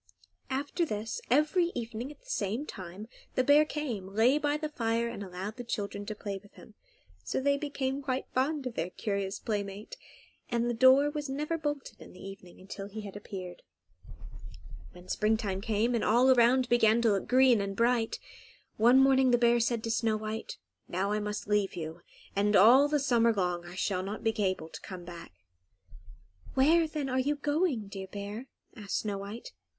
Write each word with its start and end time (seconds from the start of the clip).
After 0.49 0.83
this, 0.83 1.21
every 1.29 1.71
evening 1.75 2.09
at 2.11 2.21
the 2.21 2.25
same 2.25 2.65
time 2.65 3.07
the 3.35 3.43
bear 3.43 3.65
came, 3.65 4.07
lay 4.07 4.39
by 4.39 4.57
the 4.57 4.69
fire, 4.69 5.07
and 5.07 5.21
allowed 5.23 5.57
the 5.57 5.63
children 5.63 6.07
to 6.07 6.15
play 6.15 6.39
with 6.41 6.53
him; 6.53 6.73
so 7.23 7.39
they 7.39 7.55
became 7.55 8.01
quite 8.01 8.25
fond 8.33 8.65
of 8.65 8.73
their 8.73 8.89
curious 8.89 9.37
playmate, 9.37 9.97
and 10.49 10.67
the 10.67 10.73
door 10.73 11.11
was 11.11 11.29
not 11.29 11.43
ever 11.43 11.55
bolted 11.55 12.01
in 12.01 12.13
the 12.13 12.19
evening 12.19 12.59
until 12.59 12.87
he 12.87 13.01
had 13.01 13.15
appeared. 13.15 13.61
When 14.93 15.07
springtime 15.07 15.61
came, 15.61 15.93
and 15.93 16.03
all 16.03 16.31
around 16.31 16.67
began 16.67 16.99
to 17.03 17.11
look 17.11 17.27
green 17.27 17.61
and 17.61 17.75
bright, 17.75 18.17
one 18.77 18.97
morning 18.97 19.29
the 19.29 19.37
bear 19.37 19.59
said 19.59 19.83
to 19.83 19.91
Snow 19.91 20.17
White, 20.17 20.57
"Now 20.87 21.11
I 21.11 21.19
must 21.19 21.47
leave 21.47 21.75
you, 21.75 22.01
and 22.35 22.55
all 22.55 22.87
the 22.87 22.97
summer 22.99 23.31
long 23.31 23.65
I 23.65 23.75
shall 23.75 24.01
not 24.01 24.23
be 24.23 24.33
able 24.43 24.69
to 24.69 24.81
come 24.81 25.05
back." 25.05 25.31
"Where, 26.55 26.87
then, 26.87 27.07
are 27.07 27.19
you 27.19 27.35
going, 27.35 27.85
dear 27.87 28.07
bear?" 28.07 28.47
asked 28.75 28.97
Snow 29.01 29.19
White. 29.19 29.51